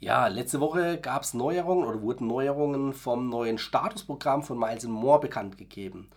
Ja, 0.00 0.28
letzte 0.28 0.60
Woche 0.60 0.98
gab 1.00 1.22
es 1.22 1.34
Neuerungen 1.34 1.86
oder 1.86 2.00
wurden 2.00 2.28
Neuerungen 2.28 2.92
vom 2.92 3.28
neuen 3.28 3.58
Statusprogramm 3.58 4.44
von 4.44 4.58
Miles 4.58 4.84
More 4.84 5.18
bekannt 5.18 5.58
gegeben. 5.58 6.08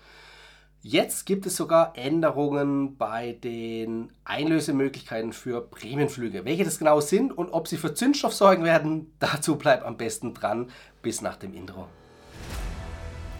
Jetzt 0.84 1.26
gibt 1.26 1.46
es 1.46 1.56
sogar 1.56 1.96
Änderungen 1.96 2.98
bei 2.98 3.34
den 3.44 4.12
Einlösemöglichkeiten 4.24 5.32
für 5.34 5.62
Prämienflüge. 5.62 6.46
Welche 6.46 6.64
das 6.64 6.80
genau 6.80 7.00
sind 7.02 7.36
und 7.36 7.52
ob 7.52 7.68
sie 7.68 7.78
für 7.78 7.94
Zündstoff 7.94 8.34
sorgen 8.34 8.64
werden, 8.64 9.14
dazu 9.20 9.58
bleibt 9.58 9.84
am 9.84 9.98
besten 9.98 10.34
dran 10.34 10.70
bis 11.02 11.22
nach 11.22 11.38
dem 11.38 11.54
Intro. 11.54 11.88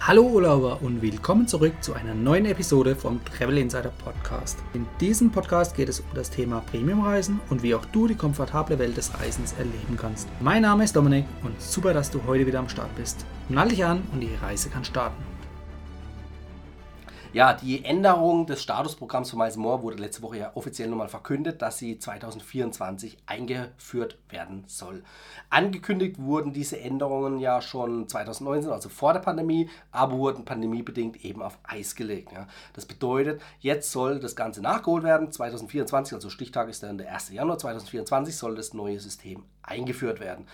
Hallo 0.04 0.24
Urlauber 0.24 0.82
und 0.82 1.04
willkommen 1.04 1.48
zurück 1.48 1.74
zu 1.82 1.94
einer 1.94 2.16
neuen 2.16 2.48
Episode 2.48 2.96
vom 2.96 3.24
Travel 3.24 3.60
Insider 3.60 3.92
Podcast. 4.04 4.58
In 4.74 4.88
diesem 5.00 5.32
Podcast 5.32 5.76
geht 5.76 5.90
es 5.90 6.00
um 6.00 6.08
das 6.16 6.32
Thema 6.32 6.62
Premiumreisen 6.72 7.40
und 7.52 7.62
wie 7.62 7.76
auch 7.76 7.86
du 7.86 8.08
die 8.08 8.16
komfortable 8.16 8.80
Welt 8.80 8.98
des 8.98 9.14
Reisens 9.20 9.54
erleben 9.60 9.98
kannst. 9.98 10.28
Mein 10.40 10.64
Name 10.64 10.86
ist 10.86 10.96
Dominik 10.96 11.26
und 11.44 11.62
super, 11.62 11.94
dass 11.94 12.10
du 12.10 12.20
heute 12.26 12.48
wieder 12.48 12.58
am 12.58 12.68
Start 12.68 12.96
bist. 12.96 13.24
Nall 13.48 13.70
dich 13.70 13.86
an 13.86 14.02
und 14.12 14.22
die 14.22 14.34
Reise 14.42 14.72
kann 14.72 14.84
starten. 14.84 15.31
Ja, 17.34 17.54
die 17.54 17.86
Änderung 17.86 18.46
des 18.46 18.62
Statusprogramms 18.62 19.30
von 19.30 19.40
Miles 19.40 19.56
More 19.56 19.84
wurde 19.84 19.96
letzte 19.96 20.22
Woche 20.22 20.38
ja 20.38 20.52
offiziell 20.54 20.90
nochmal 20.90 21.08
verkündet, 21.08 21.62
dass 21.62 21.78
sie 21.78 21.98
2024 21.98 23.20
eingeführt 23.26 24.18
werden 24.28 24.66
soll. 24.68 25.02
Angekündigt 25.50 26.20
wurden 26.20 26.52
diese 26.52 26.82
Änderungen 26.82 27.40
ja 27.40 27.62
schon 27.62 28.10
2019, 28.10 28.70
also 28.74 28.90
vor 28.90 29.14
der 29.14 29.22
Pandemie, 29.22 29.70
aber 29.94 30.18
wurden 30.18 30.44
pandemiebedingt 30.44 31.24
eben 31.24 31.42
auf 31.42 31.58
Eis 31.64 31.96
gelegt. 31.96 32.34
Ja. 32.34 32.48
Das 32.74 32.86
bedeutet, 32.86 33.42
jetzt 33.62 33.94
soll 33.94 34.20
das 34.20 34.36
Ganze 34.36 34.62
nachgeholt 34.62 35.04
werden. 35.04 35.32
2024, 35.32 36.14
also 36.16 36.30
Stichtag 36.30 36.68
ist 36.68 36.84
dann 36.84 36.98
der 36.98 37.14
1. 37.14 37.32
Januar 37.32 37.58
2024, 37.58 38.36
soll 38.36 38.56
das 38.56 38.74
neue 38.74 39.00
System 39.00 39.46
eingeführt 39.64 40.20
werden. 40.20 40.48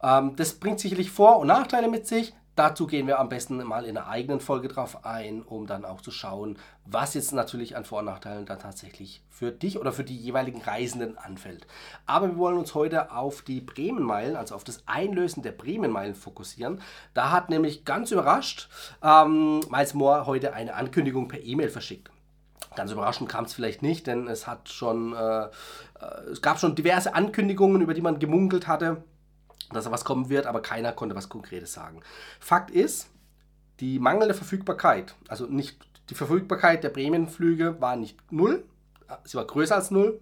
Ähm, 0.00 0.36
das 0.36 0.52
bringt 0.52 0.78
sicherlich 0.78 1.10
Vor- 1.10 1.40
und 1.40 1.48
Nachteile 1.48 1.88
mit 1.88 2.06
sich. 2.06 2.34
Dazu 2.60 2.86
gehen 2.86 3.06
wir 3.06 3.18
am 3.18 3.30
besten 3.30 3.56
mal 3.64 3.86
in 3.86 3.96
einer 3.96 4.06
eigenen 4.06 4.38
Folge 4.38 4.68
drauf 4.68 5.06
ein, 5.06 5.40
um 5.40 5.66
dann 5.66 5.86
auch 5.86 6.02
zu 6.02 6.10
schauen, 6.10 6.58
was 6.84 7.14
jetzt 7.14 7.32
natürlich 7.32 7.74
an 7.74 7.86
Vor- 7.86 8.00
und 8.00 8.04
Nachteilen 8.04 8.44
dann 8.44 8.58
tatsächlich 8.58 9.22
für 9.30 9.50
dich 9.50 9.80
oder 9.80 9.92
für 9.92 10.04
die 10.04 10.14
jeweiligen 10.14 10.60
Reisenden 10.60 11.16
anfällt. 11.16 11.66
Aber 12.04 12.28
wir 12.28 12.36
wollen 12.36 12.58
uns 12.58 12.74
heute 12.74 13.12
auf 13.12 13.40
die 13.40 13.62
Bremenmeilen, 13.62 14.36
also 14.36 14.54
auf 14.54 14.64
das 14.64 14.82
Einlösen 14.84 15.42
der 15.42 15.52
Bremenmeilen 15.52 16.14
fokussieren. 16.14 16.82
Da 17.14 17.30
hat 17.30 17.48
nämlich 17.48 17.86
ganz 17.86 18.10
überrascht 18.10 18.68
ähm, 19.02 19.60
Miles 19.70 19.94
Moore 19.94 20.26
heute 20.26 20.52
eine 20.52 20.74
Ankündigung 20.74 21.28
per 21.28 21.42
E-Mail 21.42 21.70
verschickt. 21.70 22.10
Ganz 22.76 22.92
überraschend 22.92 23.30
kam 23.30 23.46
es 23.46 23.54
vielleicht 23.54 23.80
nicht, 23.80 24.06
denn 24.06 24.28
es 24.28 24.46
hat 24.46 24.68
schon, 24.68 25.14
äh, 25.14 25.44
äh, 25.44 25.48
es 26.30 26.42
gab 26.42 26.60
schon 26.60 26.74
diverse 26.74 27.14
Ankündigungen, 27.14 27.80
über 27.80 27.94
die 27.94 28.02
man 28.02 28.18
gemunkelt 28.18 28.68
hatte 28.68 29.02
dass 29.72 29.84
da 29.84 29.90
was 29.90 30.04
kommen 30.04 30.28
wird, 30.28 30.46
aber 30.46 30.62
keiner 30.62 30.92
konnte 30.92 31.14
was 31.14 31.28
Konkretes 31.28 31.72
sagen. 31.72 32.00
Fakt 32.38 32.70
ist, 32.70 33.08
die 33.80 33.98
mangelnde 33.98 34.34
Verfügbarkeit, 34.34 35.14
also 35.28 35.46
nicht 35.46 35.78
die 36.10 36.14
Verfügbarkeit 36.14 36.84
der 36.84 36.90
Prämienflüge 36.90 37.80
war 37.80 37.96
nicht 37.96 38.18
null, 38.30 38.64
sie 39.24 39.36
war 39.36 39.46
größer 39.46 39.76
als 39.76 39.90
null, 39.90 40.20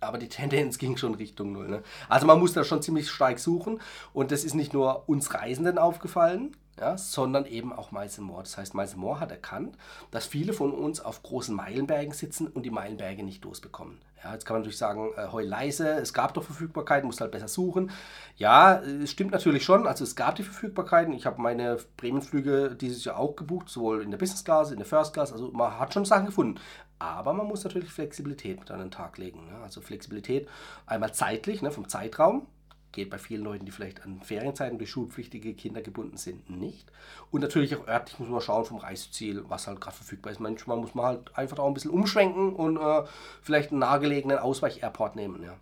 aber 0.00 0.18
die 0.18 0.28
Tendenz 0.28 0.78
ging 0.78 0.96
schon 0.96 1.14
Richtung 1.14 1.52
null. 1.52 1.68
Ne? 1.68 1.82
Also 2.08 2.26
man 2.26 2.38
muss 2.38 2.52
da 2.52 2.64
schon 2.64 2.82
ziemlich 2.82 3.10
stark 3.10 3.38
suchen 3.38 3.80
und 4.12 4.30
das 4.30 4.44
ist 4.44 4.54
nicht 4.54 4.72
nur 4.72 5.08
uns 5.08 5.34
Reisenden 5.34 5.78
aufgefallen, 5.78 6.56
ja, 6.80 6.96
sondern 6.96 7.44
eben 7.46 7.72
auch 7.72 7.92
Miles 7.92 8.18
Moore. 8.18 8.42
Das 8.42 8.56
heißt, 8.56 8.74
Miles 8.74 8.96
Moore 8.96 9.20
hat 9.20 9.30
erkannt, 9.30 9.76
dass 10.10 10.26
viele 10.26 10.52
von 10.52 10.72
uns 10.72 11.00
auf 11.00 11.22
großen 11.22 11.54
Meilenbergen 11.54 12.12
sitzen 12.12 12.46
und 12.48 12.64
die 12.64 12.70
Meilenberge 12.70 13.22
nicht 13.22 13.44
losbekommen. 13.44 14.00
Ja, 14.22 14.32
jetzt 14.34 14.44
kann 14.44 14.54
man 14.54 14.62
natürlich 14.62 14.78
sagen, 14.78 15.12
äh, 15.16 15.28
heu 15.28 15.42
leise, 15.42 15.88
es 15.92 16.12
gab 16.12 16.34
doch 16.34 16.42
Verfügbarkeiten, 16.42 17.06
musst 17.06 17.20
halt 17.20 17.30
besser 17.30 17.48
suchen. 17.48 17.90
Ja, 18.36 18.80
es 18.80 19.10
stimmt 19.10 19.32
natürlich 19.32 19.64
schon, 19.64 19.86
also 19.86 20.04
es 20.04 20.16
gab 20.16 20.34
die 20.36 20.42
Verfügbarkeiten. 20.42 21.12
Ich 21.14 21.26
habe 21.26 21.40
meine 21.40 21.78
Bremenflüge 21.96 22.76
dieses 22.78 23.04
Jahr 23.04 23.18
auch 23.18 23.36
gebucht, 23.36 23.68
sowohl 23.68 24.02
in 24.02 24.10
der 24.10 24.18
Business 24.18 24.44
Class, 24.44 24.72
in 24.72 24.78
der 24.78 24.86
First 24.86 25.14
Class, 25.14 25.32
also 25.32 25.50
man 25.52 25.78
hat 25.78 25.94
schon 25.94 26.04
Sachen 26.04 26.26
gefunden. 26.26 26.60
Aber 26.98 27.32
man 27.32 27.46
muss 27.46 27.64
natürlich 27.64 27.90
Flexibilität 27.90 28.60
mit 28.60 28.70
an 28.70 28.78
den 28.78 28.90
Tag 28.90 29.16
legen. 29.16 29.46
Ne? 29.46 29.56
Also 29.62 29.80
Flexibilität 29.80 30.46
einmal 30.84 31.14
zeitlich, 31.14 31.62
ne, 31.62 31.70
vom 31.70 31.88
Zeitraum, 31.88 32.46
geht 32.92 33.10
bei 33.10 33.18
vielen 33.18 33.42
Leuten, 33.42 33.64
die 33.64 33.72
vielleicht 33.72 34.04
an 34.04 34.20
Ferienzeiten 34.22 34.78
durch 34.78 34.90
schulpflichtige 34.90 35.54
Kinder 35.54 35.80
gebunden 35.80 36.16
sind, 36.16 36.50
nicht. 36.50 36.90
Und 37.30 37.40
natürlich 37.40 37.76
auch 37.76 37.86
örtlich 37.86 38.18
muss 38.18 38.28
man 38.28 38.40
schauen 38.40 38.64
vom 38.64 38.78
Reiseziel, 38.78 39.44
was 39.48 39.66
halt 39.66 39.80
gerade 39.80 39.96
verfügbar 39.96 40.32
ist. 40.32 40.40
Manchmal 40.40 40.76
muss 40.76 40.94
man 40.94 41.06
halt 41.06 41.36
einfach 41.36 41.58
auch 41.58 41.68
ein 41.68 41.74
bisschen 41.74 41.90
umschwenken 41.90 42.54
und 42.54 42.76
äh, 42.76 43.02
vielleicht 43.42 43.70
einen 43.70 43.80
nahegelegenen 43.80 44.38
Ausweich-Airport 44.38 45.16
nehmen. 45.16 45.42
Ja. 45.42 45.56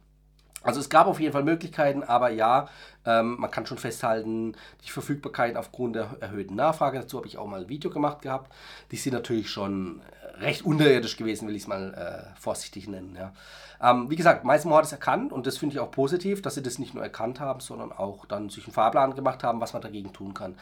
Also 0.62 0.80
es 0.80 0.90
gab 0.90 1.06
auf 1.06 1.20
jeden 1.20 1.32
Fall 1.32 1.44
Möglichkeiten, 1.44 2.02
aber 2.02 2.30
ja, 2.30 2.68
ähm, 3.06 3.36
man 3.38 3.50
kann 3.50 3.66
schon 3.66 3.78
festhalten, 3.78 4.54
die 4.84 4.90
Verfügbarkeit 4.90 5.56
aufgrund 5.56 5.96
der 5.96 6.16
erhöhten 6.20 6.56
Nachfrage, 6.56 6.98
dazu 6.98 7.18
habe 7.18 7.28
ich 7.28 7.38
auch 7.38 7.46
mal 7.46 7.62
ein 7.62 7.68
Video 7.68 7.90
gemacht 7.90 8.22
gehabt, 8.22 8.52
die 8.90 8.96
sind 8.96 9.12
natürlich 9.12 9.50
schon 9.50 10.02
recht 10.40 10.64
unterirdisch 10.64 11.16
gewesen, 11.16 11.48
will 11.48 11.56
ich 11.56 11.62
es 11.62 11.68
mal 11.68 11.94
äh, 11.94 12.40
vorsichtig 12.40 12.88
nennen. 12.88 13.16
Ja. 13.16 13.32
Ähm, 13.80 14.10
wie 14.10 14.16
gesagt, 14.16 14.44
Meisenmo 14.44 14.76
hat 14.76 14.84
es 14.84 14.92
erkannt 14.92 15.32
und 15.32 15.46
das 15.46 15.58
finde 15.58 15.74
ich 15.74 15.80
auch 15.80 15.90
positiv, 15.90 16.42
dass 16.42 16.54
sie 16.54 16.62
das 16.62 16.78
nicht 16.78 16.94
nur 16.94 17.02
erkannt 17.02 17.40
haben, 17.40 17.60
sondern 17.60 17.92
auch 17.92 18.26
dann 18.26 18.50
sich 18.50 18.64
einen 18.64 18.74
Fahrplan 18.74 19.14
gemacht 19.14 19.44
haben, 19.44 19.60
was 19.60 19.72
man 19.72 19.82
dagegen 19.82 20.12
tun 20.12 20.34
kann. 20.34 20.56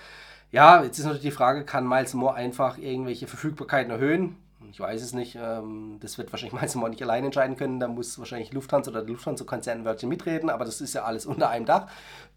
Ja, 0.52 0.82
jetzt 0.82 0.98
ist 0.98 1.04
natürlich 1.04 1.22
die 1.22 1.30
Frage, 1.30 1.64
kann 1.64 1.88
Miles 1.88 2.14
Moore 2.14 2.34
einfach 2.34 2.78
irgendwelche 2.78 3.26
Verfügbarkeiten 3.26 3.90
erhöhen? 3.90 4.36
Ich 4.70 4.80
weiß 4.80 5.02
es 5.02 5.12
nicht. 5.12 5.36
Ähm, 5.40 5.98
das 6.00 6.18
wird 6.18 6.32
wahrscheinlich 6.32 6.52
Miles 6.60 6.74
Moore 6.74 6.90
nicht 6.90 7.02
allein 7.02 7.24
entscheiden 7.24 7.56
können. 7.56 7.80
Da 7.80 7.88
muss 7.88 8.18
wahrscheinlich 8.18 8.52
Lufthansa 8.52 8.90
oder 8.90 9.02
der 9.02 9.10
Lufthansa-Konzern 9.10 9.84
Wörtchen 9.84 10.08
mitreden, 10.08 10.50
aber 10.50 10.64
das 10.64 10.80
ist 10.80 10.94
ja 10.94 11.04
alles 11.04 11.26
unter 11.26 11.50
einem 11.50 11.66
Dach. 11.66 11.86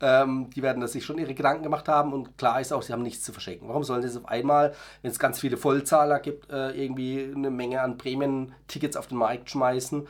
Ähm, 0.01 0.49
die 0.55 0.61
werden 0.61 0.81
das 0.81 0.93
sich 0.93 1.05
schon 1.05 1.17
ihre 1.17 1.33
Gedanken 1.33 1.63
gemacht 1.63 1.87
haben 1.87 2.13
und 2.13 2.37
klar 2.37 2.61
ist 2.61 2.71
auch, 2.71 2.81
sie 2.81 2.93
haben 2.93 3.03
nichts 3.03 3.23
zu 3.23 3.31
verschenken. 3.31 3.67
Warum 3.67 3.83
sollen 3.83 4.01
sie 4.01 4.07
es 4.07 4.17
auf 4.17 4.27
einmal, 4.27 4.73
wenn 5.01 5.11
es 5.11 5.19
ganz 5.19 5.39
viele 5.39 5.57
Vollzahler 5.57 6.19
gibt, 6.19 6.49
äh, 6.51 6.71
irgendwie 6.71 7.31
eine 7.35 7.49
Menge 7.49 7.81
an 7.81 7.97
Prämien-Tickets 7.97 8.97
auf 8.97 9.07
den 9.07 9.17
Markt 9.17 9.49
schmeißen? 9.49 10.07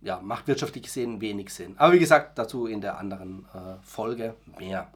ja, 0.00 0.20
macht 0.20 0.46
wirtschaftlich 0.46 0.84
gesehen 0.84 1.20
wenig 1.20 1.52
Sinn. 1.52 1.74
Aber 1.76 1.92
wie 1.92 1.98
gesagt, 1.98 2.38
dazu 2.38 2.66
in 2.66 2.80
der 2.80 2.98
anderen 2.98 3.46
äh, 3.54 3.82
Folge 3.82 4.34
mehr. 4.58 4.88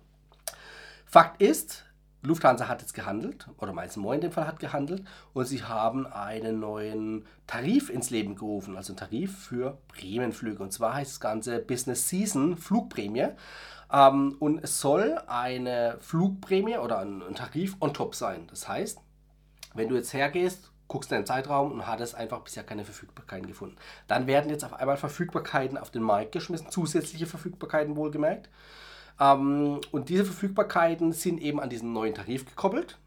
Fakt 1.06 1.42
ist, 1.42 1.84
Lufthansa 2.22 2.68
hat 2.68 2.82
jetzt 2.82 2.94
gehandelt, 2.94 3.48
oder 3.58 3.72
Miles 3.72 3.96
Moore 3.96 4.14
in 4.14 4.20
dem 4.20 4.32
Fall 4.32 4.46
hat 4.46 4.60
gehandelt, 4.60 5.04
und 5.32 5.44
sie 5.44 5.64
haben 5.64 6.06
einen 6.06 6.60
neuen 6.60 7.26
Tarif 7.46 7.90
ins 7.90 8.10
Leben 8.10 8.36
gerufen, 8.36 8.76
also 8.76 8.92
einen 8.92 8.98
Tarif 8.98 9.36
für 9.36 9.78
Prämienflüge. 9.88 10.62
Und 10.62 10.72
zwar 10.72 10.94
heißt 10.94 11.12
das 11.12 11.20
Ganze 11.20 11.58
Business 11.58 12.08
Season 12.08 12.56
Flugprämie. 12.56 13.28
Ähm, 13.92 14.36
und 14.38 14.62
es 14.62 14.80
soll 14.80 15.20
eine 15.26 15.96
Flugprämie 16.00 16.78
oder 16.78 17.00
ein, 17.00 17.22
ein 17.22 17.34
Tarif 17.34 17.76
on 17.80 17.92
top 17.92 18.14
sein. 18.14 18.46
Das 18.48 18.68
heißt, 18.68 19.00
wenn 19.74 19.88
du 19.88 19.96
jetzt 19.96 20.12
hergehst, 20.12 20.70
guckst 20.88 21.10
in 21.10 21.18
den 21.18 21.26
Zeitraum 21.26 21.72
und 21.72 21.86
hattest 21.86 22.14
einfach 22.14 22.40
bisher 22.40 22.64
keine 22.64 22.84
Verfügbarkeiten 22.84 23.46
gefunden. 23.46 23.76
Dann 24.06 24.26
werden 24.26 24.50
jetzt 24.50 24.64
auf 24.64 24.74
einmal 24.74 24.98
Verfügbarkeiten 24.98 25.78
auf 25.78 25.90
den 25.90 26.02
Markt 26.02 26.32
geschmissen, 26.32 26.70
zusätzliche 26.70 27.26
Verfügbarkeiten 27.26 27.96
wohlgemerkt. 27.96 28.48
Ähm, 29.20 29.80
und 29.90 30.08
diese 30.08 30.24
Verfügbarkeiten 30.24 31.12
sind 31.12 31.40
eben 31.40 31.60
an 31.60 31.70
diesen 31.70 31.92
neuen 31.92 32.14
Tarif 32.14 32.46
gekoppelt. 32.46 32.98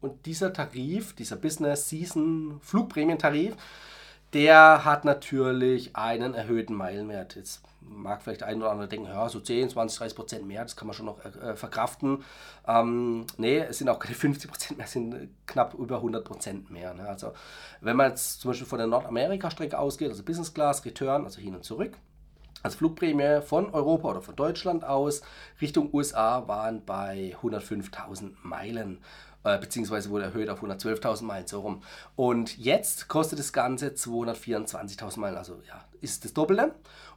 Und 0.00 0.26
dieser 0.26 0.52
Tarif, 0.52 1.14
dieser 1.14 1.36
Business 1.36 1.88
Season 1.88 2.60
Flugprämientarif, 2.62 3.56
der 4.32 4.84
hat 4.84 5.04
natürlich 5.04 5.96
einen 5.96 6.34
erhöhten 6.34 6.74
Meilenwert. 6.74 7.36
Jetzt 7.36 7.62
mag 7.80 8.22
vielleicht 8.22 8.42
ein 8.42 8.58
oder 8.58 8.70
andere 8.70 8.88
denken, 8.88 9.06
ja, 9.06 9.28
so 9.28 9.40
10, 9.40 9.70
20, 9.70 9.98
30 9.98 10.16
Prozent 10.16 10.46
mehr, 10.46 10.62
das 10.62 10.76
kann 10.76 10.86
man 10.86 10.94
schon 10.94 11.06
noch 11.06 11.24
äh, 11.24 11.54
verkraften. 11.54 12.24
Ähm, 12.66 13.26
nee, 13.38 13.58
es 13.58 13.78
sind 13.78 13.88
auch 13.88 13.98
keine 13.98 14.14
50 14.14 14.50
Prozent 14.50 14.78
mehr, 14.78 14.86
es 14.86 14.92
sind 14.92 15.28
knapp 15.46 15.74
über 15.74 15.96
100 15.96 16.24
Prozent 16.24 16.70
mehr. 16.70 16.94
Ne? 16.94 17.08
Also, 17.08 17.32
wenn 17.80 17.96
man 17.96 18.10
jetzt 18.10 18.40
zum 18.40 18.50
Beispiel 18.50 18.66
von 18.66 18.78
der 18.78 18.88
Nordamerika-Strecke 18.88 19.78
ausgeht, 19.78 20.10
also 20.10 20.22
Business 20.22 20.52
Class, 20.52 20.84
Return, 20.84 21.24
also 21.24 21.40
hin 21.40 21.54
und 21.54 21.64
zurück, 21.64 21.96
als 22.62 22.74
Flugprämie 22.76 23.42
von 23.42 23.72
Europa 23.72 24.10
oder 24.10 24.22
von 24.22 24.36
Deutschland 24.36 24.84
aus 24.84 25.22
Richtung 25.60 25.92
USA 25.92 26.48
waren 26.48 26.84
bei 26.84 27.36
105.000 27.42 28.32
Meilen 28.42 28.98
äh, 29.46 29.58
beziehungsweise 29.58 30.10
wurde 30.10 30.24
erhöht 30.24 30.50
auf 30.50 30.62
112.000 30.62 31.22
Meilen 31.22 31.46
so 31.46 31.60
rum. 31.60 31.82
Und 32.16 32.58
jetzt 32.58 33.06
kostet 33.06 33.38
das 33.38 33.52
Ganze 33.52 33.90
224.000 33.90 35.20
Meilen, 35.20 35.36
also 35.36 35.62
ja, 35.68 35.84
ist 36.00 36.24
das 36.24 36.34
Doppelte. 36.34 36.74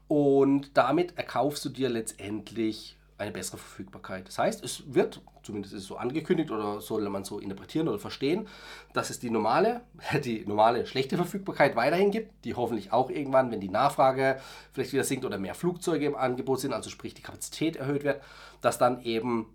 Und 0.08 0.78
damit 0.78 1.18
erkaufst 1.18 1.66
du 1.66 1.69
dir 1.69 1.90
letztendlich 1.90 2.99
eine 3.19 3.31
bessere 3.31 3.57
Verfügbarkeit. 3.57 4.27
Das 4.27 4.39
heißt, 4.39 4.63
es 4.63 4.94
wird, 4.94 5.21
zumindest 5.44 5.74
ist 5.74 5.81
es 5.81 5.88
so 5.88 5.98
angekündigt 5.98 6.51
oder 6.51 6.80
soll 6.80 7.07
man 7.10 7.24
so 7.24 7.39
interpretieren 7.39 7.88
oder 7.88 8.00
verstehen, 8.00 8.48
dass 8.94 9.10
es 9.10 9.19
die 9.19 9.30
normale, 9.30 9.81
die 10.24 10.45
normale 10.45 10.86
schlechte 10.86 11.18
Verfügbarkeit 11.18 11.75
weiterhin 11.75 12.12
gibt, 12.12 12.45
die 12.45 12.56
hoffentlich 12.56 12.94
auch 12.94 13.10
irgendwann, 13.10 13.51
wenn 13.51 13.60
die 13.60 13.69
Nachfrage 13.69 14.39
vielleicht 14.71 14.94
wieder 14.94 15.04
sinkt 15.04 15.25
oder 15.25 15.38
mehr 15.38 15.56
Flugzeuge 15.56 16.06
im 16.06 16.16
Angebot 16.16 16.62
sind, 16.62 16.74
also 16.74 16.89
sprich 16.89 17.13
die 17.13 17.21
Kapazität 17.21 17.75
erhöht 17.75 18.04
wird, 18.04 18.21
dass 18.62 18.77
dann 18.77 19.01
eben 19.01 19.48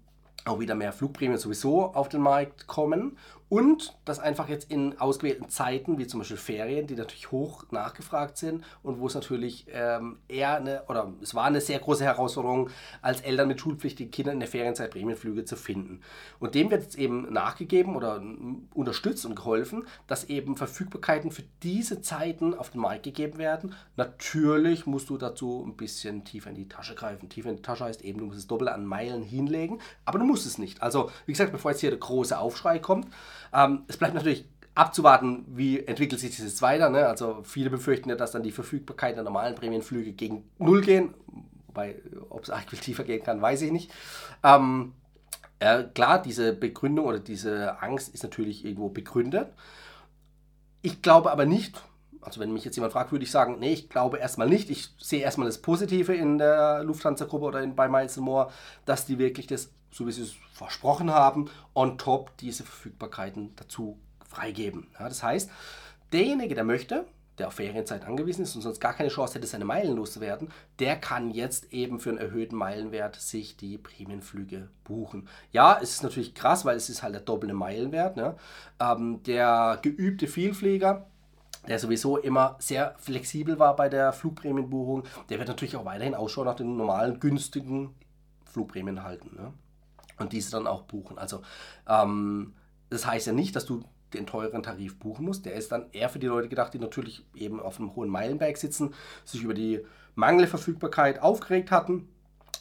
auch 0.45 0.61
wieder 0.61 0.75
mehr 0.75 0.93
Flugprämien 0.93 1.39
sowieso 1.39 1.87
auf 1.95 2.11
den 2.11 2.21
Markt 2.21 2.67
kommen 2.67 3.17
Und 3.49 3.95
dass 4.05 4.19
einfach 4.19 4.49
jetzt 4.49 4.71
in 4.71 4.99
ausgewählten 4.99 5.49
Zeiten, 5.49 5.99
wie 5.99 6.07
zum 6.07 6.21
Beispiel 6.21 6.37
Ferien, 6.39 6.87
die 6.87 6.95
natürlich 6.95 7.31
hoch 7.31 7.65
nachgefragt 7.71 8.39
sind 8.39 8.65
und 8.83 8.99
wo 8.99 9.07
es 9.07 9.15
natürlich 9.15 9.67
ähm, 9.71 10.19
eher 10.29 10.57
eine, 10.57 10.83
oder 10.89 11.13
es 11.23 11.35
war 11.35 11.45
eine 11.45 11.61
sehr 11.61 11.79
große 11.79 12.05
Herausforderung, 12.05 12.71
als 13.03 13.21
Eltern 13.21 13.49
mit 13.49 13.61
schulpflichtigen 13.61 14.11
Kindern 14.11 14.35
in 14.35 14.41
der 14.41 14.49
Ferienzeit 14.49 14.91
Prämienflüge 14.91 15.45
zu 15.45 15.57
finden. 15.57 16.01
Und 16.41 16.55
dem 16.55 16.71
wird 16.71 16.83
jetzt 16.83 16.97
eben 16.97 17.33
nachgegeben 17.33 17.97
oder 17.97 18.23
unterstützt 18.73 19.27
und 19.27 19.37
geholfen, 19.37 19.87
dass 20.07 20.25
eben 20.25 20.57
Verfügbarkeiten 20.57 21.31
für 21.31 21.45
diese 21.63 22.01
Zeiten 22.01 22.55
auf 22.55 22.71
den 22.71 22.81
Markt 22.81 23.03
gegeben 23.03 23.39
werden. 23.39 23.75
Natürlich 23.97 24.87
musst 24.87 25.11
du 25.11 25.19
dazu 25.19 25.65
ein 25.67 25.77
bisschen 25.77 26.25
tiefer 26.25 26.51
in 26.51 26.57
die 26.57 26.69
Tasche 26.69 26.95
greifen. 26.95 27.29
Tiefer 27.29 27.51
in 27.51 27.57
die 27.57 27.63
Tasche 27.63 27.85
heißt 27.85 28.03
eben, 28.03 28.21
du 28.21 28.27
musst 28.27 28.39
es 28.39 28.47
doppelt 28.47 28.71
an 28.71 28.87
Meilen 28.87 29.23
hinlegen, 29.23 29.81
aber 30.05 30.19
du 30.19 30.25
musst 30.25 30.47
es 30.47 30.59
nicht. 30.59 30.83
Also, 30.83 31.11
wie 31.27 31.33
gesagt, 31.33 31.53
bevor 31.53 31.71
jetzt 31.71 31.81
hier 31.81 31.91
der 31.91 31.99
große 31.99 32.39
Aufschrei 32.39 32.79
kommt, 32.79 33.07
ähm, 33.53 33.85
es 33.89 33.97
bleibt 33.97 34.15
natürlich 34.15 34.47
abzuwarten, 34.75 35.45
wie 35.49 35.81
entwickelt 35.81 36.21
sich 36.21 36.39
jetzt 36.39 36.63
weiter. 36.63 36.91
Ne? 36.91 37.07
Also 37.07 37.43
viele 37.45 37.71
befürchten 37.71 38.09
ja, 38.09 38.17
dass 38.17 38.33
dann 38.33 38.43
die 38.43 38.51
Verfügbarkeit 38.51 39.17
der 39.17 39.25
normalen 39.25 39.55
Prämienflüge 39.55 40.13
gegen 40.13 40.51
Null 40.59 40.83
gehen. 40.83 41.15
Wobei, 41.69 41.97
ob 42.31 42.43
es 42.43 42.51
eigentlich 42.51 42.81
tiefer 42.83 43.05
gehen 43.05 43.23
kann, 43.23 43.41
weiß 43.41 43.63
ich 43.63 43.73
nicht. 43.73 43.93
Ähm, 44.43 44.93
äh, 45.61 45.85
klar, 45.95 46.21
diese 46.21 46.53
Begründung 46.53 47.07
oder 47.07 47.21
diese 47.21 47.81
Angst 47.81 48.13
ist 48.13 48.23
natürlich 48.23 48.65
irgendwo 48.65 48.89
begründet. 48.89 49.49
Ich 50.83 51.01
glaube 51.01 51.31
aber 51.31 51.47
nicht, 51.47 51.83
also 52.25 52.41
wenn 52.41 52.53
mich 52.53 52.65
jetzt 52.65 52.77
jemand 52.77 52.93
fragt, 52.93 53.13
würde 53.13 53.25
ich 53.25 53.31
sagen, 53.31 53.59
nee, 53.61 53.73
ich 53.73 53.89
glaube 53.89 54.19
erstmal 54.19 54.49
nicht. 54.49 54.71
Ich 54.71 54.91
sehe 54.99 55.23
erstmal 55.23 55.47
das 55.47 55.59
Positive 55.59 56.15
in 56.15 56.39
der 56.39 56.83
Lufthansa-Gruppe 56.83 57.45
oder 57.45 57.63
in, 57.63 57.75
bei 57.77 57.89
Miles 57.89 58.17
Moore, 58.17 58.51
dass 58.85 59.07
die 59.07 59.19
wirklich 59.19 59.47
das, 59.47 59.71
so 59.91 60.07
wie 60.07 60.13
sie 60.13 60.23
es 60.23 60.35
versprochen 60.53 61.11
haben, 61.11 61.51
on 61.75 61.99
top 61.99 62.37
diese 62.39 62.65
Verfügbarkeiten 62.65 63.55
dazu 63.57 63.99
freigeben. 64.27 64.89
Ja, 64.99 65.09
das 65.09 65.23
heißt, 65.23 65.51
derjenige, 66.13 66.55
der 66.55 66.65
möchte, 66.65 67.05
der 67.39 67.49
auf 67.49 67.55
Ferienzeit 67.55 68.05
angewiesen 68.05 68.43
ist 68.43 68.55
und 68.55 68.63
sonst 68.63 68.81
gar 68.81 68.95
keine 68.95 69.09
Chance 69.09 69.35
hätte, 69.35 69.47
seine 69.47 69.65
Meilen 69.65 69.97
loszuwerden, 69.97 70.49
der 70.79 70.97
kann 70.97 71.31
jetzt 71.31 71.73
eben 71.73 71.99
für 71.99 72.11
einen 72.11 72.19
erhöhten 72.19 72.57
Meilenwert 72.57 73.17
sich 73.17 73.57
die 73.57 73.77
Prämienflüge 73.77 74.69
buchen. 74.85 75.29
Ja, 75.51 75.79
es 75.83 75.91
ist 75.91 76.03
natürlich 76.03 76.35
krass, 76.35 76.65
weil 76.65 76.77
es 76.77 76.89
ist 76.89 77.03
halt 77.03 77.15
der 77.15 77.23
doppelte 77.23 77.55
Meilenwert. 77.55 78.17
Ne? 78.17 78.37
Ähm, 78.81 79.23
der 79.25 79.79
geübte 79.83 80.29
Vielflieger, 80.29 81.07
der 81.69 81.79
sowieso 81.79 82.19
immer 82.19 82.57
sehr 82.59 82.95
flexibel 82.99 83.59
war 83.59 83.77
bei 83.77 83.89
der 83.89 84.13
Flugprämienbuchung, 84.13 85.05
der 85.29 85.39
wird 85.39 85.49
natürlich 85.49 85.77
auch 85.77 85.85
weiterhin 85.85 86.15
Ausschau 86.15 86.45
nach 86.45 86.57
den 86.57 86.77
normalen, 86.77 87.21
günstigen 87.21 87.95
Flugprämien 88.45 89.03
halten. 89.03 89.37
Ne? 89.37 89.53
Und 90.19 90.33
diese 90.33 90.51
dann 90.53 90.67
auch 90.67 90.83
buchen. 90.83 91.19
Also 91.19 91.43
ähm, 91.89 92.55
das 92.91 93.07
heißt 93.07 93.27
ja 93.27 93.33
nicht, 93.33 93.57
dass 93.57 93.67
du 93.67 93.83
den 94.13 94.27
teuren 94.27 94.63
Tarif 94.63 94.99
buchen 94.99 95.25
musst. 95.25 95.45
Der 95.45 95.55
ist 95.55 95.73
dann 95.73 95.91
eher 95.93 96.09
für 96.09 96.19
die 96.19 96.29
Leute 96.29 96.49
gedacht, 96.49 96.73
die 96.73 96.79
natürlich 96.79 97.27
eben 97.35 97.61
auf 97.61 97.79
einem 97.79 97.97
hohen 97.97 98.09
Meilenberg 98.09 98.57
sitzen, 98.57 98.95
sich 99.25 99.43
über 99.43 99.55
die 99.55 99.85
mangelnde 100.15 100.47
Verfügbarkeit 100.47 101.21
aufgeregt 101.21 101.71
hatten 101.71 102.09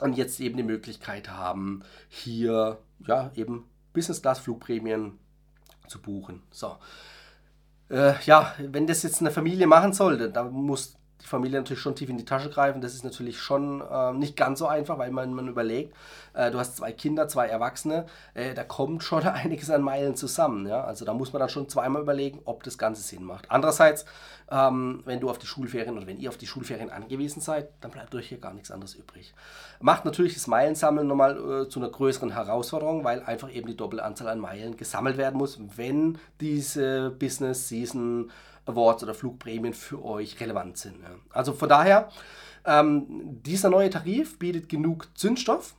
und 0.01 0.17
jetzt 0.17 0.39
eben 0.39 0.57
die 0.57 0.63
Möglichkeit 0.63 1.29
haben, 1.29 1.83
hier 2.09 2.79
ja 3.05 3.31
eben 3.35 3.65
Business 3.93 4.21
Class 4.21 4.39
Flugprämien 4.39 5.19
zu 5.87 6.01
buchen. 6.01 6.41
So. 6.49 6.77
Äh, 7.93 8.15
ja, 8.25 8.55
wenn 8.57 8.87
das 8.87 9.03
jetzt 9.03 9.21
eine 9.21 9.29
Familie 9.29 9.67
machen 9.67 9.93
sollte, 9.93 10.31
dann 10.31 10.51
muss 10.51 10.95
die 11.23 11.27
Familie 11.27 11.59
natürlich 11.59 11.81
schon 11.81 11.95
tief 11.95 12.09
in 12.09 12.17
die 12.17 12.25
Tasche 12.25 12.49
greifen. 12.49 12.81
Das 12.81 12.93
ist 12.93 13.03
natürlich 13.03 13.39
schon 13.39 13.81
äh, 13.81 14.13
nicht 14.13 14.35
ganz 14.35 14.59
so 14.59 14.67
einfach, 14.67 14.97
weil 14.97 15.11
man, 15.11 15.33
man 15.33 15.47
überlegt, 15.47 15.95
äh, 16.33 16.51
du 16.51 16.59
hast 16.59 16.77
zwei 16.77 16.91
Kinder, 16.91 17.27
zwei 17.27 17.47
Erwachsene, 17.47 18.05
äh, 18.33 18.53
da 18.53 18.63
kommt 18.63 19.03
schon 19.03 19.23
einiges 19.23 19.69
an 19.69 19.81
Meilen 19.81 20.15
zusammen. 20.15 20.67
Ja? 20.67 20.83
Also 20.83 21.05
da 21.05 21.13
muss 21.13 21.33
man 21.33 21.39
dann 21.39 21.49
schon 21.49 21.69
zweimal 21.69 22.01
überlegen, 22.01 22.41
ob 22.45 22.63
das 22.63 22.77
Ganze 22.77 23.01
Sinn 23.01 23.23
macht. 23.23 23.49
Andererseits, 23.49 24.05
ähm, 24.51 25.01
wenn 25.05 25.19
du 25.19 25.29
auf 25.29 25.39
die 25.39 25.47
Schulferien 25.47 25.97
oder 25.97 26.07
wenn 26.07 26.19
ihr 26.19 26.29
auf 26.29 26.37
die 26.37 26.47
Schulferien 26.47 26.89
angewiesen 26.89 27.41
seid, 27.41 27.69
dann 27.81 27.91
bleibt 27.91 28.13
euch 28.15 28.27
hier 28.27 28.39
gar 28.39 28.53
nichts 28.53 28.71
anderes 28.71 28.95
übrig. 28.95 29.33
Macht 29.79 30.05
natürlich 30.05 30.33
das 30.33 30.47
Meilensammeln 30.47 31.07
nochmal 31.07 31.63
äh, 31.63 31.69
zu 31.69 31.79
einer 31.79 31.89
größeren 31.89 32.31
Herausforderung, 32.31 33.03
weil 33.03 33.23
einfach 33.23 33.51
eben 33.51 33.67
die 33.67 33.77
doppelte 33.77 34.03
Anzahl 34.03 34.27
an 34.27 34.39
Meilen 34.39 34.77
gesammelt 34.77 35.17
werden 35.17 35.37
muss, 35.37 35.59
wenn 35.77 36.17
diese 36.41 37.11
Business 37.11 37.69
Season 37.69 38.29
Awards 38.65 39.03
oder 39.03 39.13
Flugprämien 39.13 39.73
für 39.73 40.03
euch 40.03 40.39
relevant 40.39 40.77
sind. 40.77 41.01
Ja. 41.01 41.09
Also 41.31 41.53
von 41.53 41.69
daher, 41.69 42.09
ähm, 42.65 43.41
dieser 43.43 43.69
neue 43.69 43.89
Tarif 43.89 44.39
bietet 44.39 44.69
genug 44.69 45.09
Zündstoff. 45.15 45.75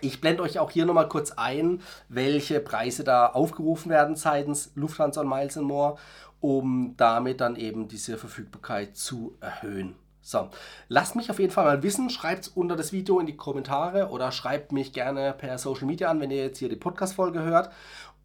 Ich 0.00 0.20
blende 0.20 0.42
euch 0.42 0.58
auch 0.58 0.70
hier 0.70 0.86
nochmal 0.86 1.08
kurz 1.08 1.32
ein, 1.32 1.82
welche 2.08 2.60
Preise 2.60 3.02
da 3.04 3.26
aufgerufen 3.26 3.90
werden 3.90 4.14
seitens 4.14 4.70
Lufthansa 4.74 5.22
und 5.22 5.28
Miles 5.28 5.56
More, 5.56 5.96
um 6.40 6.94
damit 6.96 7.40
dann 7.40 7.56
eben 7.56 7.88
diese 7.88 8.16
Verfügbarkeit 8.16 8.96
zu 8.96 9.36
erhöhen. 9.40 9.96
So, 10.20 10.50
lasst 10.88 11.16
mich 11.16 11.30
auf 11.30 11.38
jeden 11.38 11.52
Fall 11.52 11.64
mal 11.64 11.82
wissen, 11.82 12.10
schreibt 12.10 12.42
es 12.42 12.48
unter 12.48 12.76
das 12.76 12.92
Video 12.92 13.18
in 13.18 13.26
die 13.26 13.36
Kommentare 13.36 14.10
oder 14.10 14.30
schreibt 14.30 14.72
mich 14.72 14.92
gerne 14.92 15.32
per 15.32 15.56
Social 15.56 15.86
Media 15.86 16.10
an, 16.10 16.20
wenn 16.20 16.30
ihr 16.30 16.44
jetzt 16.44 16.58
hier 16.58 16.68
die 16.68 16.76
Podcast-Folge 16.76 17.40
hört 17.42 17.70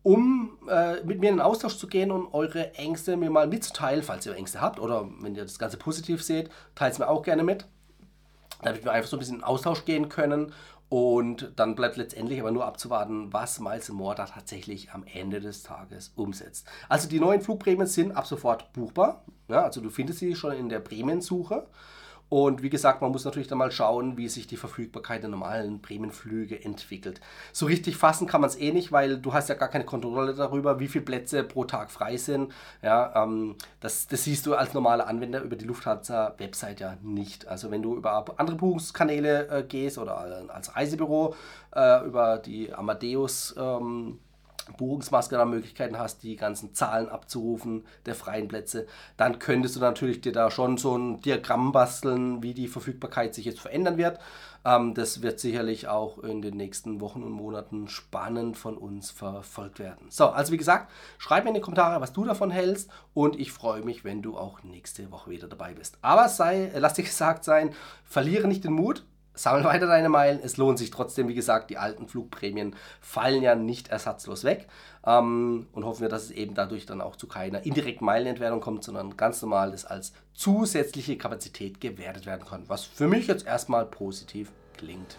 um 0.04 0.58
äh, 0.70 1.02
mit 1.04 1.22
mir 1.22 1.30
in 1.30 1.38
den 1.38 1.42
Austausch 1.42 1.78
zu 1.78 1.88
gehen 1.88 2.12
und 2.12 2.34
eure 2.34 2.74
Ängste 2.76 3.16
mir 3.16 3.30
mal 3.30 3.48
mitzuteilen, 3.48 4.04
falls 4.04 4.26
ihr 4.26 4.36
Ängste 4.36 4.62
habt 4.62 4.80
oder 4.80 5.10
wenn 5.22 5.36
ihr 5.36 5.44
das 5.44 5.58
Ganze 5.58 5.78
positiv 5.78 6.22
seht, 6.22 6.50
teilt 6.76 6.94
es 6.94 7.00
mir 7.00 7.08
auch 7.08 7.24
gerne 7.24 7.44
mit, 7.44 7.66
damit 8.62 8.84
wir 8.84 8.92
einfach 8.92 9.10
so 9.10 9.16
ein 9.16 9.20
bisschen 9.20 9.36
in 9.36 9.42
den 9.42 9.48
Austausch 9.48 9.86
gehen 9.86 10.10
können 10.10 10.54
und 10.90 11.54
dann 11.56 11.76
bleibt 11.76 11.96
letztendlich 11.96 12.40
aber 12.42 12.52
nur 12.52 12.66
abzuwarten, 12.66 13.32
was 13.32 13.60
Miles 13.62 13.90
Moore 13.90 14.16
da 14.16 14.26
tatsächlich 14.26 14.92
am 14.92 15.06
Ende 15.12 15.40
des 15.40 15.64
Tages 15.64 16.12
umsetzt. 16.16 16.68
Also 16.90 17.08
die 17.08 17.20
neuen 17.20 17.42
Flugprämien 17.42 17.88
sind 17.88 18.12
ab 18.12 18.28
sofort 18.28 18.74
buchbar, 18.74 19.24
ja, 19.48 19.64
also 19.64 19.80
du 19.80 19.90
findest 19.90 20.20
sie 20.20 20.36
schon 20.36 20.52
in 20.52 20.70
der 20.70 20.82
Prämiensuche 20.82 21.66
und 22.34 22.64
wie 22.64 22.72
gesagt, 22.72 23.00
man 23.00 23.12
muss 23.12 23.26
natürlich 23.26 23.48
dann 23.48 23.60
mal 23.60 23.72
schauen, 23.72 24.18
wie 24.18 24.28
sich 24.28 24.48
die 24.48 24.58
Verfügbarkeit 24.58 25.22
der 25.22 25.30
normalen 25.30 25.84
Prämienflüge 25.84 26.66
entwickelt. 26.66 27.22
So 27.52 27.68
richtig 27.68 27.96
fassen 27.96 28.26
kann 28.26 28.42
man 28.42 28.50
es 28.50 28.56
eh 28.56 28.72
nicht, 28.72 28.92
weil 28.92 29.20
du 29.20 29.34
hast 29.34 29.50
ja 29.50 29.56
gar 29.56 29.68
keine 29.68 29.86
Kontrolle 29.86 30.34
darüber, 30.34 30.80
wie 30.80 30.88
viele 30.88 31.06
Plätze 31.06 31.44
pro 31.44 31.66
Tag 31.66 31.92
frei 31.92 32.18
sind. 32.18 32.52
Ja, 32.82 33.24
ähm, 33.24 33.54
das, 33.82 34.08
das 34.08 34.24
siehst 34.24 34.48
du 34.48 34.56
als 34.56 34.74
normaler 34.74 35.06
Anwender 35.06 35.44
über 35.44 35.56
die 35.56 35.66
Lufthansa-Website 35.66 36.80
ja 36.80 36.98
nicht. 37.04 37.48
Also 37.48 37.70
wenn 37.70 37.84
du 37.84 37.96
über 37.96 38.26
andere 38.38 38.58
Buchungskanäle 38.58 39.48
äh, 39.50 39.62
gehst 39.62 40.00
oder 40.00 40.18
als 40.48 40.76
Reisebüro 40.76 41.36
äh, 41.76 42.04
über 42.04 42.40
die 42.40 42.74
Amadeus 42.74 43.54
ähm, 43.60 44.18
Buchungsmaske 44.78 45.36
da 45.36 45.46
Möglichkeiten 45.46 46.00
hast, 46.00 46.24
die 46.24 46.36
ganzen 46.36 46.74
Zahlen 46.74 47.10
abzurufen 47.10 47.86
der 48.06 48.16
freien 48.16 48.48
Plätze, 48.48 48.88
dann 49.18 49.40
könntest 49.40 49.76
du 49.76 49.80
natürlich 49.80 50.22
dir 50.22 50.32
da 50.32 50.50
schon 50.52 50.78
so 50.78 50.98
ein 50.98 51.22
Diagramm 51.22 51.72
basteln, 51.72 52.42
wie 52.44 52.54
die 52.54 52.68
Verfügbarkeit 52.68 53.36
sich 53.36 53.46
jetzt 53.46 53.60
verändern 53.60 53.98
wird. 53.98 54.20
Ähm, 54.66 54.94
das 54.94 55.22
wird 55.22 55.40
sicherlich 55.40 55.88
auch 55.88 56.20
in 56.20 56.42
den 56.42 56.56
nächsten 56.56 57.02
Wochen 57.02 57.24
und 57.24 57.32
Monaten 57.32 57.88
spannend 57.88 58.58
von 58.58 58.78
uns 58.78 59.12
verfolgt 59.12 59.80
werden. 59.80 60.08
So, 60.10 60.28
also 60.28 60.52
wie 60.54 60.58
gesagt, 60.58 60.92
schreib 61.18 61.44
mir 61.44 61.50
in 61.50 61.56
die 61.56 61.62
Kommentare, 61.62 62.02
was 62.02 62.14
du 62.14 62.24
davon 62.24 62.52
hältst 62.52 62.90
und 63.14 63.40
ich 63.40 63.52
freue 63.52 63.82
mich, 63.82 64.04
wenn 64.04 64.22
du 64.22 64.38
auch 64.38 64.64
nächste 64.64 65.12
Woche 65.12 65.32
wieder 65.32 65.48
dabei 65.48 65.74
bist. 65.74 65.98
Aber 66.02 66.30
sei, 66.30 66.72
lass 66.76 66.94
dir 66.94 67.04
gesagt 67.04 67.44
sein, 67.44 67.74
verliere 68.06 68.48
nicht 68.48 68.64
den 68.64 68.74
Mut, 68.74 69.04
sammel 69.34 69.64
weiter 69.64 69.88
deine 69.88 70.10
Meilen. 70.10 70.40
Es 70.44 70.58
lohnt 70.58 70.78
sich 70.78 70.92
trotzdem, 70.92 71.28
wie 71.28 71.34
gesagt, 71.34 71.70
die 71.70 71.78
alten 71.78 72.08
Flugprämien 72.08 72.76
fallen 73.02 73.42
ja 73.42 73.56
nicht 73.56 73.90
ersatzlos 73.90 74.44
weg. 74.44 74.68
Ähm, 75.06 75.68
und 75.74 75.86
hoffen 75.86 76.02
wir, 76.02 76.10
dass 76.10 76.24
es 76.24 76.32
eben 76.32 76.54
dadurch 76.54 76.86
dann 76.86 77.02
auch 77.02 77.16
zu 77.16 77.28
keiner 77.28 77.66
indirekten 77.66 78.06
Meilenentwertung 78.06 78.62
kommt, 78.62 78.84
sondern 78.84 79.18
ganz 79.18 79.42
normal 79.42 79.74
ist 79.74 79.86
als 79.86 80.14
zusätzliche 80.34 81.18
Kapazität 81.18 81.82
gewertet 81.82 82.26
werden 82.26 82.46
kann. 82.48 82.64
Was 82.68 82.84
für 82.84 83.08
mich 83.08 83.28
jetzt 83.28 83.46
erstmal 83.46 83.86
positiv 83.86 84.52
klingt. 84.78 85.18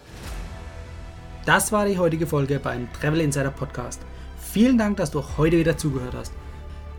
Das 1.44 1.72
war 1.72 1.84
die 1.84 1.98
heutige 1.98 2.26
Folge 2.26 2.58
beim 2.58 2.90
Travel 2.94 3.20
Insider 3.20 3.50
Podcast. 3.50 4.00
Vielen 4.38 4.78
Dank, 4.78 4.96
dass 4.96 5.10
du 5.10 5.22
heute 5.36 5.58
wieder 5.58 5.76
zugehört 5.76 6.14
hast. 6.14 6.32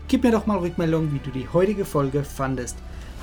Gib 0.08 0.22
mir 0.22 0.30
doch 0.30 0.46
mal 0.46 0.58
Rückmeldung, 0.58 1.12
wie 1.12 1.18
du 1.18 1.30
die 1.30 1.48
heutige 1.48 1.84
Folge 1.84 2.22
fandest. 2.22 2.78